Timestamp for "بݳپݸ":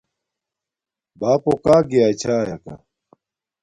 1.19-1.53